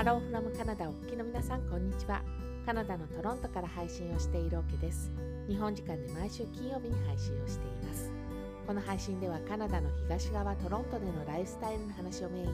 [0.00, 2.22] ハローフロムカナダお聞きの皆さんこんにちは。
[2.64, 5.12] カナダのトロントから配信をしているオケです。
[5.46, 8.10] 日本時間で毎週金曜日に配信をしています。
[8.66, 12.50] この配信ではカナダの東側トロントでのライフスタイルの話をメインに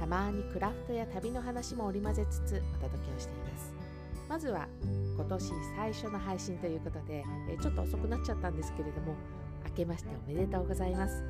[0.00, 3.72] たまにクラフトや旅の話も織り交ぜつつお届けをしています。
[4.28, 4.66] まずは
[5.14, 9.14] 今年最初の配信ということで、えちょっと遅くなっちゃったんですけれども
[9.68, 11.22] 明けましておめでとうございます、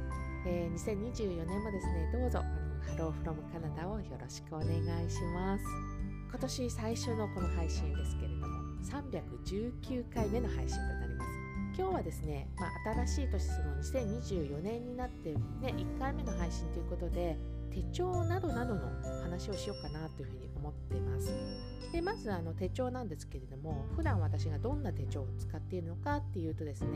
[0.46, 5.64] えー、2024年もですねどうぞあのハローフロムカナダをよろしくお願いします。
[6.30, 8.46] 今年最初のこの配信ですけれども
[8.82, 11.30] 319回目の配信となります。
[11.76, 17.36] 今日はですね、まあ、新しい年その2024年になってね1回目の配信ということで
[17.72, 18.80] 手帳などなどの
[19.22, 21.32] 話をしようかなというふうに思ってます。
[21.92, 26.88] でまずあの手帳なんですけれども普段私がどんな手帳を使っているのかっていうとですね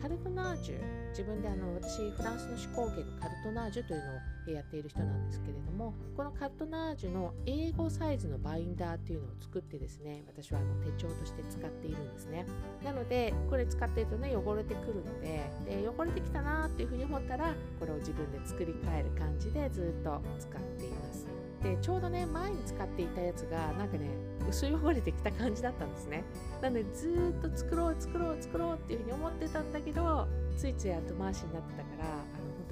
[0.00, 1.02] カルトナージュ。
[1.12, 12.46] 自分であの私フランスの手工芸のカルトナージュというのをやっている人なんですけれどもこのカルトナージュの英語サイズのバインダーっていうのを作ってですね私はあの手帳として使っているんですね。
[12.82, 21.26] なのでこれ使ってるとね汚れてくるのでで汚れてきたなっていうふうに思ったらこれを自分で作り変える感じでずっと使っています。
[21.62, 24.10] でちょうどね前に使っていたやつがなんかね
[24.48, 26.24] 薄汚れてきた感じだったんですね。
[26.60, 32.16] なのでずっと作ろう作ろう作ろうっていうふうに思ってたんだけどついつい後回しになってたからあ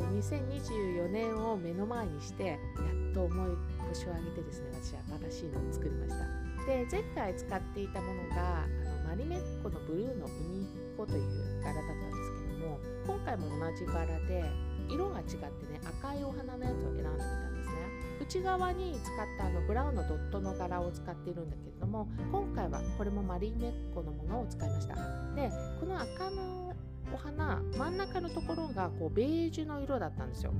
[0.02, 3.56] の本当2024年を目の前にしてやっと思い
[3.88, 6.50] 腰を上げてですね私は新しいのを作りました。
[6.66, 8.66] で前回使っていたものがあ
[9.02, 14.44] のマリメッコのブルーのウニッコという柄だったんですけども今回も同じ柄で
[14.92, 17.74] 色が違ってね赤いお花のやつを選んでみたんですね。
[18.20, 24.94] 内側に使ったあのブラウンのドットの柄を使っているんだけれども今回はこれもマリメッコのものを使いました。
[25.34, 26.74] でこの赤の
[27.12, 30.52] お花真ん中のところがこうベージュの色だったんですよ。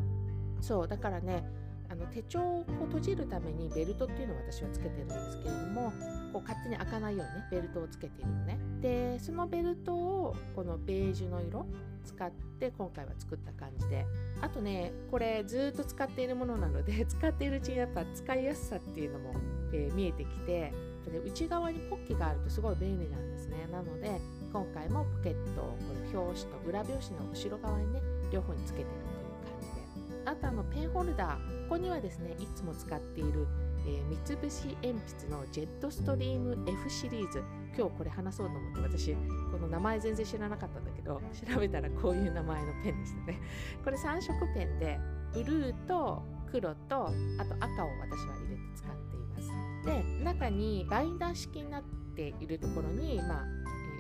[0.61, 1.45] そうだからね
[1.89, 5.93] あの手帳を閉じるためにベルトっていうのを私はつけてるんですけれども
[6.33, 8.59] こう勝手に開かないようにねベルトをつけているのね。
[8.81, 11.67] でそのベルトをこのベージュの色
[12.05, 14.07] 使って今回は作った感じで。
[14.41, 19.33] あとねこれずっと使っているものなので 使っているうちにやっぱ使いやすさっていうのも、
[19.73, 20.73] えー、見えてきて
[21.25, 23.67] 内側にポッケがあるとすごい便利なんですね。
[23.71, 24.21] なので
[24.53, 30.31] 今回もポケットをこの表紙と裏表紙の後ろ側にね両方につけてるという感じで。
[30.31, 33.47] あとあのペンホルダーここにはですねいつも使っている
[33.87, 37.43] えー、三菱鉛筆のジェットストリーム F シリーズ。
[37.77, 41.21] 今日これ話そうと思って私この名前全然知らなかったんだけど
[41.55, 43.41] 調べたらこういう名前のペンでしたね。
[43.83, 44.99] これ3色ペンで
[45.33, 47.07] ブルーと黒と
[47.39, 49.51] あと赤を私は入れて使っています。
[49.87, 51.83] で中にバインダー式になっ
[52.15, 53.47] ているところにまあ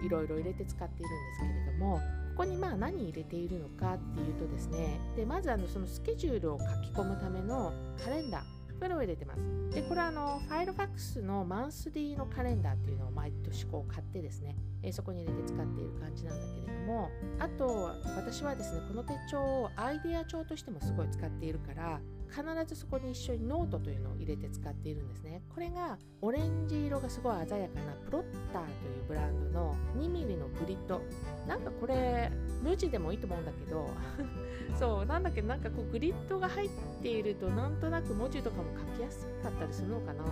[0.05, 1.99] いろいろ入れて使っているんですけれども
[2.37, 7.72] ここにまあ何入れているのかっていうとですねでまずあのそのスケジュールを書き込むための
[8.03, 9.41] カレンダーこれを入れてます。
[9.74, 25.42] で、これはあの、ファイロファックスのマンスリーのカレンダーっていうのを毎年こう買ってですね、え、そこに入れて使っている感じなんだけれども、あと、私はですね、この手帳をアイデア帳としてもすごい使っているから、必ずそこに一緒にノートというのを入れて使っているんですね。
[25.52, 31.00] これがオレンジ色がすごい鮮やかなプロッターというブランドの 2mm のグリッド。
[31.46, 32.30] なんかこれ
[32.62, 33.88] 無地でもいいと思うんだけど
[34.78, 36.70] そうなんだけどなんかこうグリッドが入っ
[37.02, 40.24] ているとなんとなく文字とかも書きやすかったりするのかな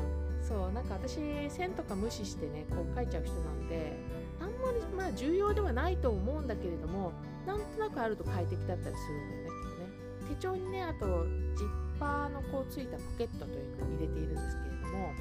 [0.43, 1.19] そうなんか私
[1.51, 3.97] 線とか無視してねこう書いちゃう人なんで
[4.41, 7.13] あんまりまあ重要ではないと思うんだけれども
[7.47, 11.27] なんとなくあると快適だったりするんだよねきっとね手帳にねあと
[11.57, 15.13] ジッパーのこうついたポケットというのを入れているんですけれども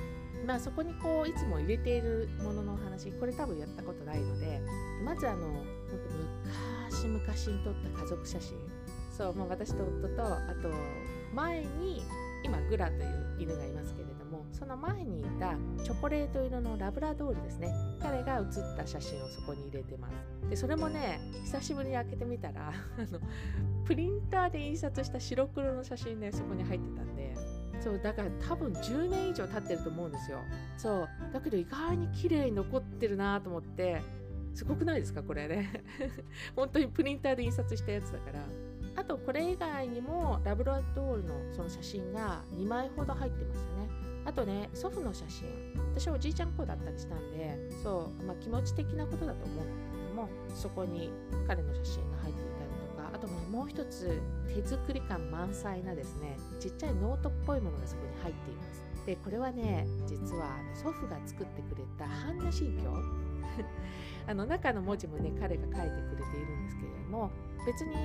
[0.46, 4.62] まあそこにこういつも入れているものの話これ多分やったことないので
[5.04, 5.48] まずあの
[6.94, 8.58] 昔昔に撮った家族写真。
[9.18, 10.70] そうもう私と夫とあと
[11.34, 12.04] 前に
[12.48, 17.74] 今グラという犬がいますけれどもその前にいたチョコレート色のラブラドールですね。
[18.02, 20.50] 彼が写った写真をそこに入れてます。
[20.50, 23.20] でそれもね久しぶりに開けてみたら あの
[23.86, 27.36] プリンターで印刷した白黒の写真ねそこに入ってたんで。
[27.80, 30.40] そうだから多分10年以上経ってると思うんですよ。
[30.78, 31.10] そう。
[31.32, 34.02] だけど意外に綺麗に残ってるなと思って。
[34.58, 35.84] すごくないですかこれね。
[36.56, 38.40] 本当にプリンターで印刷したやつだから
[38.98, 43.90] あとこれ以外にもラブラドールのその写真が2枚ほど入ってましたね。
[44.26, 45.48] あとね祖父の写真。
[45.94, 51.12] 私はおじいちゃん子だったりしたんでそう、まあ、気持ち的なことだと思うんだけれどもそこに
[51.48, 53.12] 彼の写真が入っていたりとか。
[53.14, 54.20] あとねもう一つ
[54.54, 58.84] 手作り感満載なですねちっちゃいノートっぽいものがそこに入っています。
[59.06, 62.90] でこれはね実は祖父が作ってくれた般若心経
[64.28, 67.32] あの中の文字もね彼が書いてくれているんですけれども
[67.66, 67.96] 別に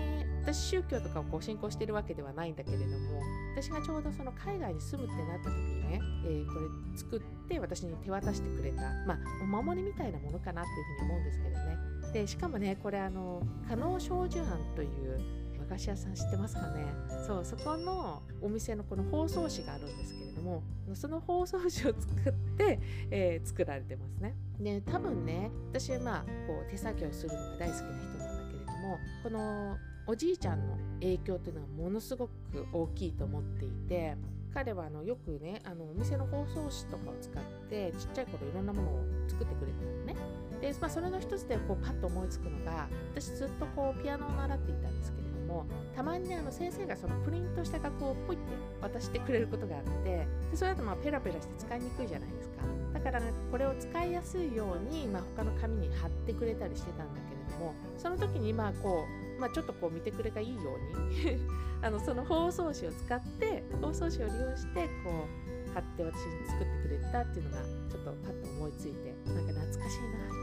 [0.42, 3.20] 私宗教とかをこう信仰してるわけではないんだけれども
[3.54, 6.54] 私がちょうどその海外に住むってなった時にね、えー、こ
[6.92, 11.76] れ作って私に手渡してくれたまあお守りみたいなものかなっていうふうに思うんですけどね。
[12.12, 16.86] でしかもねこれあの加納少女庵という和菓子屋さん知ってますかね？
[17.26, 20.62] そうそこのお店のこの包装紙があるんですけれども
[20.94, 22.80] その包装紙を作って、
[23.10, 24.34] えー、作られてますね。
[24.60, 29.76] で多分ね私はまあこう手作業するのが大好きな人なんだけれどもこの
[30.06, 32.32] おじいちゃんの影響というのはものすごく
[32.72, 34.16] 大きいと思っていて
[34.52, 40.16] 彼はあのよくねあのお店の包装紙とかを使ってちっちゃい頃いろんなものを作ってくれたのね。
[40.60, 45.41] で、まあ、それの一つでこうパッと思いつくのが私ずっとこうピアノを習っていたんですけれども
[45.94, 48.44] たまにねあの先生がそのプリントした楽譜をポイって
[48.80, 52.62] 渡してくれることがあってでそれだとまあペラペラして使いにくいじゃないですか。
[52.92, 59.04] だから、ね、これを使いやすいように、まあ、他の紙に貼ってくれたりしてたんだけれどもその時にまあこ
[59.36, 60.60] う、まあ、ちょっとこう見てくれがいいよ
[60.94, 61.38] うに
[61.82, 65.26] あのその包装紙を使って包装紙を利用してこ
[65.70, 70.41] う貼って私に作ってくれたっていうのがちょっとパッと思いついてなんか懐かしいなって。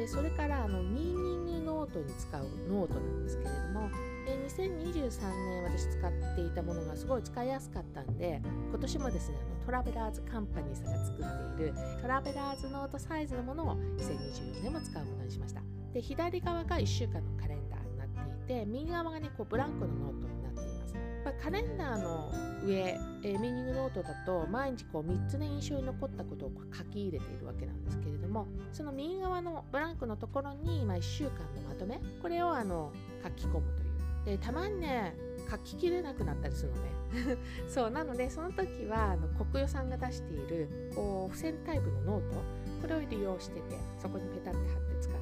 [0.00, 3.90] でそれからあのミーニングノートに使うノートなんですけれども、
[4.26, 15.60] え2023年私使っていたものがすごい使いやすかったんで今年もですねあのトラベラーズカンパニーさんが作っているトラベラーズノートサイズのものを2024年も使うことにしました。
[15.92, 18.08] で左側が1週間のカレンダーになっ
[18.46, 20.29] ていて右側がねこうブランクのノート
[21.30, 22.32] になっています、まあ、カレンダーの
[22.64, 31.30] 上、えー、ミーニングノートだと毎日こう3つの印象に残ったことを書き入れているわけなんですけれどもその右側のブランクのところに、まあ、1週間
[31.62, 32.92] のまとめこれをあの
[33.22, 33.90] 書き込むという。
[34.24, 35.14] でたまにね
[35.50, 36.90] 書ききれなくなったりするのね。
[37.68, 42.36] そうなのでその時はあのコクヨさんが出しているこう付箋タイプのノート
[42.82, 45.19] これを利用しててそこにペタって貼って使って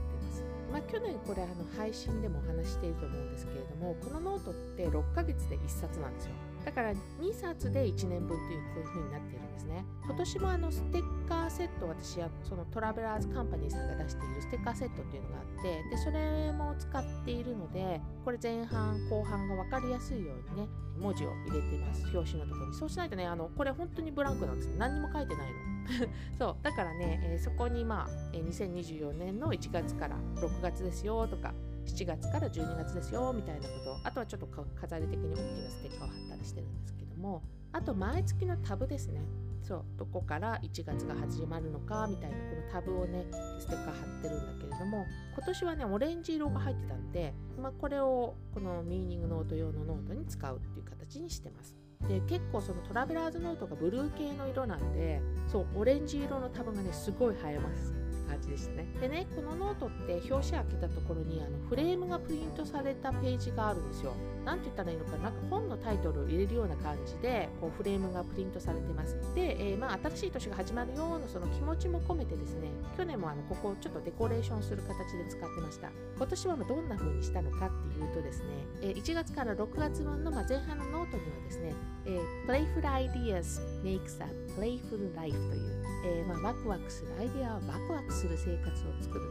[0.73, 6.33] ま、あ、去年これあの配信でもお話していると思うんですけれどもこのノートって6ヶ月で1冊なんですよ。
[6.65, 6.97] だから2
[7.35, 9.85] 冊で1年分というこういう風になっているんですね。
[10.05, 20.69] 今年もあのステッカーセット私はそのトラベラーズカンパニーさんが出しているステッカーセットっていうのがあってでそれも使っているのでこれ前半後半が分かりやすいようにね
[20.99, 22.03] 文字を入れています。
[22.13, 22.75] 表紙のところに。
[22.75, 25.69] そうしないとねあのこれ本当にブランクなんです何にも書いてないの。
[26.39, 26.57] そう。
[26.63, 31.55] だからね、えー、そこにまあ、えー、2024年の1月から6月ですよとか
[31.89, 33.99] 7月から12月ですよみたいなこと。
[34.05, 37.43] あとはちょっと飾り的に大きなステッカーを貼ったりしてるんですけども。
[37.73, 39.21] あと毎月のタブですね。
[39.63, 39.85] そう。
[39.97, 43.27] どこから1月が始まるのかみたいなこのタブをね
[43.59, 45.07] ステッカー貼ってるんだけれども。
[45.35, 51.77] 今年はねオレンジ色が入ってたんで、まあ、これをこのミーニングノート用のノートに使うっていう形にしてます。
[52.09, 57.98] で結構そのトラベラーズノートがブルー系の色なんでそうオレンジ色のタブがねすごい映えます。
[58.29, 58.87] 感じでしたね。
[59.01, 64.13] でね、このノートって表紙開けたところにあのフレームがプリントされたページがあるんですよ。
[64.45, 69.17] 何て言ったらいいのかな、んか本のタイトルを入れるような感じでこうフレームがプリントされてます。
[69.35, 75.91] で、えー、まあ、新しい年が始まるようなその気持ちも込めてですね、去年もあのここをちょっとデコレーションする形で使ってました。
[76.17, 77.71] 今年はどんな風にしたのかっ
[78.05, 78.47] いうとですね、
[78.83, 81.75] え、1月から6月分のま前半のノートにはですね、
[82.07, 84.29] え、Playful Ideas makes a
[84.59, 89.25] playful life という、え、ま、ワクワクするアイデアはワクワクする生活を作る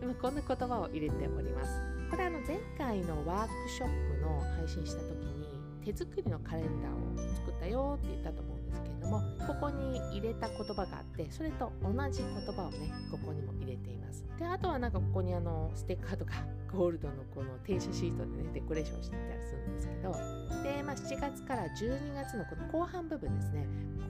[0.00, 2.00] という、こんな言葉を入れております。
[2.10, 5.40] これあの前回のワークショップの配信した時に
[5.84, 14.24] 手作りのカレンダーを作ったよって言ったと思うんですけれどもここに入れた言葉があってそれと同じ言葉をねここにも入れています。
[14.38, 16.32] であとはなんかここにあのステッカーとか
[16.72, 20.12] ゴールドのこの停車シートでねデコレーションしてたりするんですけど
[20.62, 23.66] で、まあ、7月から12月のこの後半部分ですね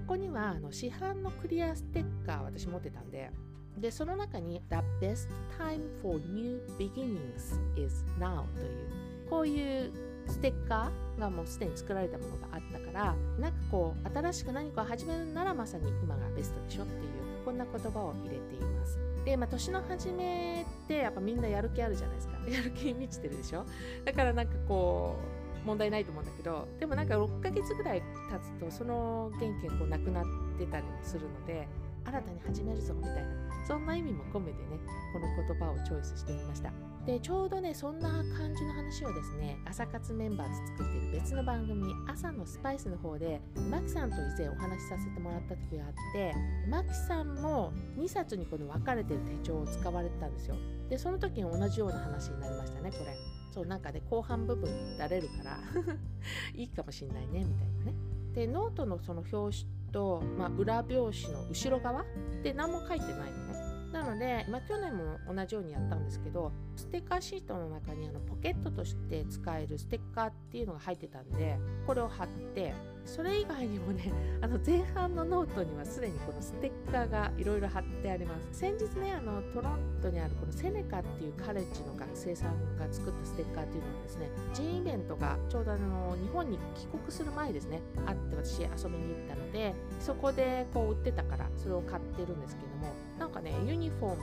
[0.06, 3.30] ここにはあの市販のクリアステッカー私持ってたんで
[3.78, 18.98] でその中に The best time for new beginnings is now というこういうステッカーがもうすでに作られたものがあったからなんかこう新しく何かを始めるならまさに今がベストでしょっていうこんな言葉を入れています。
[19.24, 22.38] で、まあ、年の初めってやっぱみんなやる気あるじゃないですか。
[22.48, 23.64] やる気に満ちてるでしょ？
[24.04, 25.16] だからなんかこ
[25.64, 28.00] う問題ないと思うんだけどでもなんか6ヶ月ぐらい
[28.30, 30.24] 経つとその元気がこうなくなっ
[30.58, 31.68] てたりもするので
[32.06, 33.28] 新たに始めるぞみたいな
[33.66, 34.80] そんな意味も込めてね
[35.12, 36.89] この言葉をチョイスしてみました。
[37.10, 46.32] でちょうどねそんな感じの話をですね朝活メンバーで作っている別の番組朝のスパイスの方でマキさんと以前お話しさせてもらった時があって
[46.68, 50.54] マキさんも2冊にこの分かれてる手帳を使われてたんですよ。
[50.88, 53.16] でその時に同じような話になりましたねこれ。
[53.52, 55.58] そうなんかね後半部分られるから
[56.54, 57.94] いいかもしんないねみたいなね。
[58.34, 62.04] でノートのその表紙と、まあ、裏表紙の後ろ側
[62.44, 63.69] で何も書いてないのね。
[63.92, 72.72] なので、まあ、去年も同じようにやったんですけどステッカーシートの中にあのポケットとして使えるステッカーっていうのが入ってたんでこれを貼って
[73.04, 78.60] それ以外にもね あの前半のノートにはすでにこのステッカーがいろいろ貼ってあります。
[78.60, 94.22] 先日ねあのトロントにあるこのセネカっていうカレッジの学生さんが作ったステッカーっていうのはですね zine イベントがちょうどあの日本に帰国する前ですねあって私遊びに行ったのでそこでこう売ってたからそれを買ってるんですけどもなんかねユニフォーム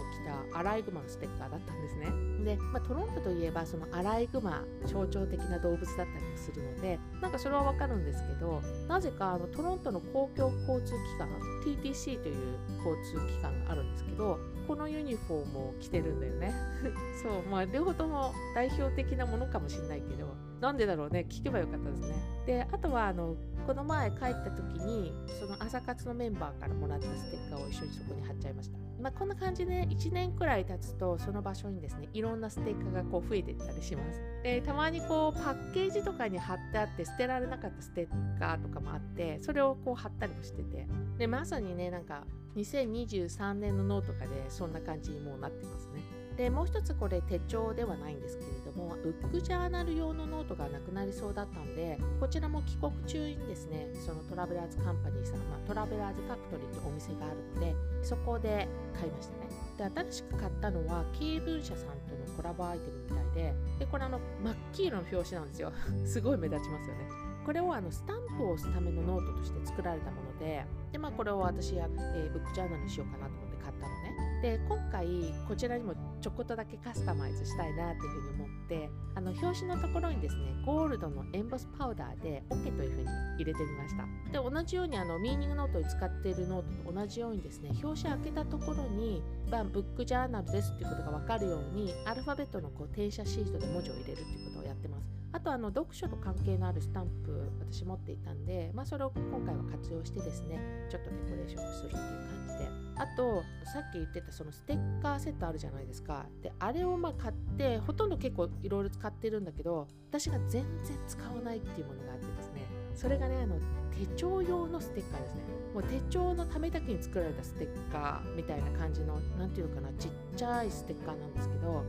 [0.50, 2.08] 着たアライグマのステッカーだったんですね。
[2.44, 11.30] で、まあ、トロントといえばそのアライグマ象徴的な動物だったりもするのでなんかそれはわかるんですけどなぜかあのトロントの公共交通機関
[11.64, 16.54] TTC という交通機関があるんですけどこのユニフォームを着てるんだよね。
[17.22, 22.16] そうまあ両方とも代表的なものかもしれないけどなんでだろうね聞けばよかったですね。
[22.48, 23.36] であとはあの
[23.68, 28.78] この前帰った時にその朝活のメンバーからもらったステッカーを一緒にそこに貼っちゃいました。
[29.02, 34.22] まあ、こんな感じで1年くらい経つとその場所にですねいろんなステッカーがこう増えてったりします。
[34.42, 40.88] でたまにこうパッケージとかに貼ってあって捨てられなかったステッカーとかもあってそれをこう貼ったりもしてて。
[41.18, 42.24] でまさにねなんか
[42.56, 46.02] 2023年のノートとかでそんな感じにもうなってますね。
[46.38, 59.48] でもう一つこれ手帳ではないんですけれどもブックジャーナル用のノートがなくなりそうだったんでこちらも帰国中にですねそのトラベラーズカンパニーさん、まあ、トラベラーズファクトリーというお店があるのでそこで買いましたね。
[59.78, 65.72] で新しく買ったのは恵文社さんとのコラボアイテムみたいででこれあの真っ黄色の表紙なんですよ。
[66.06, 67.08] すごい目立ちますよね。
[67.46, 74.18] これをあのスタンプを押すためのノートとして作られたものでで、まあ、これを私は、えー、ブックジャーナルにしようかなと思って買ったのね。
[74.42, 75.94] で今回こちらにも
[76.28, 83.08] ちょこっとだけカスタマイズしたいなというふうに思ってあの表紙のところにですねゴールドのエンボスパウダーで OK というふうに
[83.38, 84.04] 入れてみました。
[84.34, 95.17] で同じようにあのミーニングノートに使っているノートと同じようにですね表紙開けたところにバンブックジャーナルですっていうことが分かるようにアルファベットのこう転写シートで文字を入れるっていうことをやってます。
[95.32, 102.88] あとあの読書と関係のあるスタンプ私持っていたんで、まあ、それを今回は活用してですねちょっとデコレーションをするっていう感じで。
[103.00, 106.26] あとさっき言ってたそのステッカーセットあるじゃないですか。
[106.42, 112.66] であれをま買ってほとんど結構いろいろ使ってるんだけど私が全然使わないっていうものがあってですね。
[112.96, 113.56] それがねあの
[113.92, 115.42] 手帳用のステッカーですね。
[115.74, 121.84] もう手帳のためだけに作られたステッカーみたいな感じの何ていうのかなちっちゃいステッカーなんですけど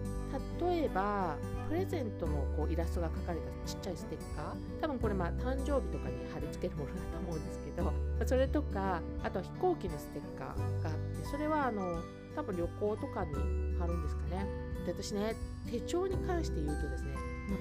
[0.68, 1.36] 例えば
[1.68, 4.80] プレゼントのこうイラストが描かれたちっちゃいステッカー。
[4.82, 7.92] 多分これまあ誕生日とかに貼り付けるものだと思うんですけど
[8.26, 12.02] それとかあとは飛行機のステッカーがあってそれはあの
[12.36, 13.34] 多分旅行とかに
[13.78, 14.67] 貼るんですかね。
[14.84, 15.34] で私ね
[15.70, 17.10] 手帳に関して言うとですね、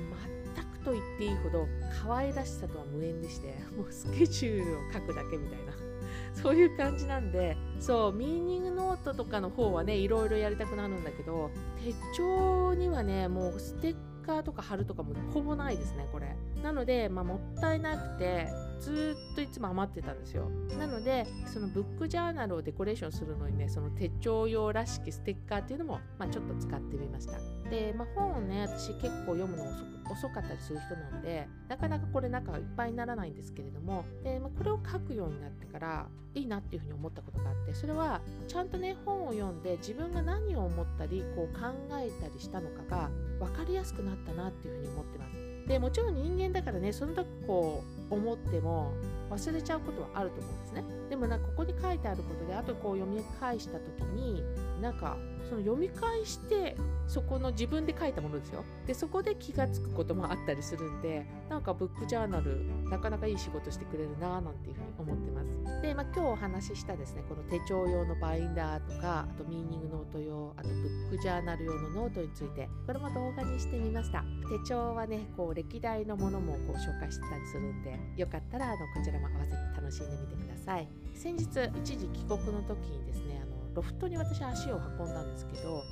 [0.09, 0.19] まあ、
[0.55, 1.67] 全くと言っていいほど
[2.03, 5.73] 可愛らしさとは無縁でしてもうスケジュールを書くだけみたいな
[6.33, 11.51] そういう感じなんでそうミーニングノートとかの方はねいろいろやりたくなるんだけど
[11.83, 13.95] 手帳にはねもうステッ
[14.25, 16.35] カーとか貼るとかもほぼないですねこれ。
[16.61, 18.47] なので、まあ、もったいなくて
[18.79, 20.49] ずっといつも余ってたんですよ。
[20.77, 27.37] なのでそのブックジャーナルをデコレーションするのにねその手帳用らしきステッカーっていうのも、まあ、ちょっと使ってみました。
[27.69, 41.67] で、まあ、本をね私結構読むの遅遅かったりする人なのでなかなかこれ中いっぱいにならないんですけれどもで、まあ、これを書くようになってからいいなっていうふうに思ったことがあってそれはちゃんとね本を読んで自分が何を思ったりこう考
[41.99, 45.46] えたりしたのかが分かりやすくなったなっていうふうに思ってます。
[45.67, 48.93] でもちろん人間だからねその時こう思っても
[49.29, 50.83] 忘れちゃうことはあると思うんですね。
[51.09, 54.43] でもなここに書いてあることであとこう読み返した時に
[54.81, 55.17] なんか
[55.49, 56.75] その読み返して
[57.07, 58.63] そこの自分で書いたものですよ。
[58.85, 65.81] でそこで気がつくこともあったりするんでなんかブックジャーナルなかなかいい仕事してくれるなぁなんていうふうに思ってます。
[65.81, 74.23] で、まあ、今日お話ししたですねこの手帳用のバインダーとかあとミーニングノート用あとブックジャーナル用のノートについてこれも動画にしてみました。
[74.49, 80.87] 手帳はねこう歴代のものもこう紹介してたりするんでよかったらあのこちらも合わせて楽しんでみてください。
[81.13, 81.45] 先日
[81.83, 85.83] 一時帰国の時にですねあのロフトに私足を運んだんですけど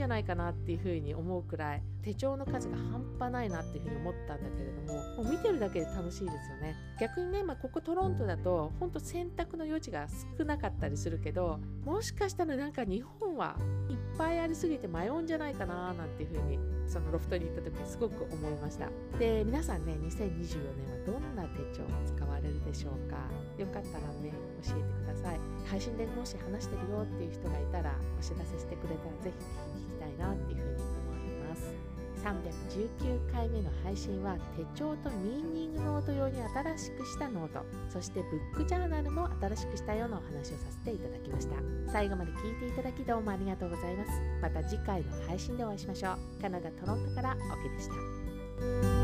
[0.00, 6.74] じゃないかなっていうふうに思うくらい手帳の数が半端ないなっていうふうに思ったんだけれどももう見てるだけで楽しいですよね。
[6.98, 10.06] 逆にね、まあ、ここトロントだと本当選択の余地が
[10.38, 13.56] 少なかったりするけどもしかしたらなんか日本は
[13.90, 18.88] いっぱいありすぎて迷うんじゃないかななんていうふうにそのロフトに行った時にすごく思いました。
[19.18, 23.18] で皆さんね2024年はどんな手帳を使われるでしょうか？
[23.58, 24.32] よかったらね
[24.64, 25.40] 教えてください。
[25.66, 29.44] 配信でもし話してるよっていう人がいたらお知らせしてくれたらぜひ
[29.76, 31.74] 聞きたいなっていうふうに思います。
[32.24, 38.20] 319回目の配信は手帳とミーニングノート用に新しくしたノートそして
[38.54, 41.56] ブックジャーナルも新しくしたようなお話をさせていただきました。
[41.90, 44.10] 最後まで聞いていただきどうもありがとうございます。
[44.42, 46.42] また次回の配信でお会いしましょう。
[46.42, 48.99] カナダ・トロントからオケでした。